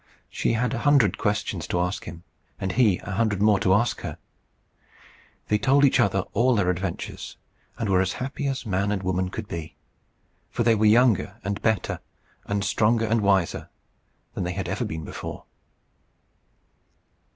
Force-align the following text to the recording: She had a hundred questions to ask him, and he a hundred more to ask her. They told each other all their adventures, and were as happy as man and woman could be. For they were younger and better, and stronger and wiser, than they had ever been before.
She 0.31 0.53
had 0.53 0.73
a 0.73 0.79
hundred 0.79 1.19
questions 1.19 1.67
to 1.67 1.79
ask 1.79 2.05
him, 2.05 2.23
and 2.59 2.71
he 2.71 2.97
a 3.03 3.11
hundred 3.11 3.39
more 3.39 3.59
to 3.59 3.75
ask 3.75 4.01
her. 4.01 4.17
They 5.47 5.59
told 5.59 5.85
each 5.85 5.99
other 5.99 6.21
all 6.33 6.55
their 6.55 6.71
adventures, 6.71 7.37
and 7.77 7.87
were 7.87 8.01
as 8.01 8.13
happy 8.13 8.47
as 8.47 8.65
man 8.65 8.91
and 8.91 9.03
woman 9.03 9.29
could 9.29 9.47
be. 9.47 9.75
For 10.49 10.63
they 10.63 10.73
were 10.73 10.87
younger 10.87 11.37
and 11.43 11.61
better, 11.61 11.99
and 12.47 12.63
stronger 12.65 13.05
and 13.05 13.21
wiser, 13.21 13.69
than 14.33 14.43
they 14.43 14.53
had 14.53 14.67
ever 14.67 14.85
been 14.85 15.05
before. 15.05 15.43